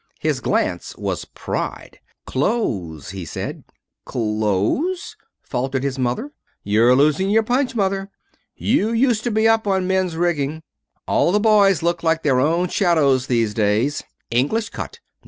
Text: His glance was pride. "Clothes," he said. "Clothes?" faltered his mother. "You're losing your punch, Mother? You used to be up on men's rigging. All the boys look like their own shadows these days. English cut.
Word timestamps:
His 0.19 0.39
glance 0.39 0.97
was 0.97 1.25
pride. 1.25 1.99
"Clothes," 2.25 3.11
he 3.11 3.23
said. 3.23 3.65
"Clothes?" 4.03 5.15
faltered 5.43 5.83
his 5.83 5.99
mother. 5.99 6.31
"You're 6.63 6.95
losing 6.95 7.29
your 7.29 7.43
punch, 7.43 7.75
Mother? 7.75 8.09
You 8.55 8.89
used 8.93 9.23
to 9.25 9.29
be 9.29 9.47
up 9.47 9.67
on 9.67 9.85
men's 9.85 10.17
rigging. 10.17 10.63
All 11.07 11.31
the 11.31 11.39
boys 11.39 11.83
look 11.83 12.01
like 12.01 12.23
their 12.23 12.39
own 12.39 12.67
shadows 12.69 13.27
these 13.27 13.53
days. 13.53 14.01
English 14.31 14.69
cut. 14.69 14.99